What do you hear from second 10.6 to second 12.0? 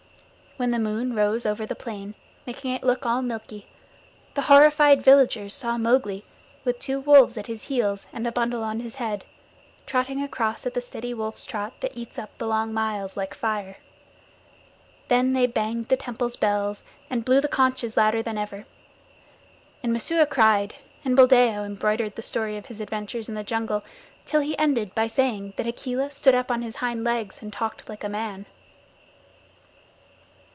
at the steady wolf's trot that